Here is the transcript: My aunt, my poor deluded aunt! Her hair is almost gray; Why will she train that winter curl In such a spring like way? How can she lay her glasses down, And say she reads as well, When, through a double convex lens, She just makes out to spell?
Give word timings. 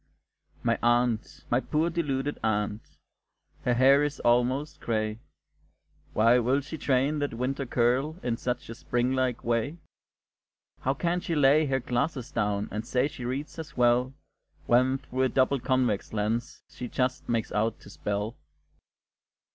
My 0.63 0.79
aunt, 0.81 1.43
my 1.51 1.59
poor 1.59 1.91
deluded 1.91 2.39
aunt! 2.43 2.97
Her 3.65 3.75
hair 3.75 4.03
is 4.03 4.19
almost 4.21 4.79
gray; 4.79 5.19
Why 6.13 6.39
will 6.39 6.61
she 6.61 6.75
train 6.79 7.19
that 7.19 7.35
winter 7.35 7.67
curl 7.67 8.15
In 8.23 8.35
such 8.35 8.67
a 8.69 8.73
spring 8.73 9.13
like 9.13 9.43
way? 9.43 9.77
How 10.79 10.95
can 10.95 11.19
she 11.19 11.35
lay 11.35 11.67
her 11.67 11.79
glasses 11.79 12.31
down, 12.31 12.67
And 12.71 12.83
say 12.83 13.07
she 13.07 13.25
reads 13.25 13.59
as 13.59 13.77
well, 13.77 14.13
When, 14.65 14.97
through 14.97 15.21
a 15.21 15.29
double 15.29 15.59
convex 15.59 16.13
lens, 16.13 16.63
She 16.67 16.87
just 16.87 17.29
makes 17.29 17.51
out 17.51 17.79
to 17.81 17.89
spell? 17.91 18.35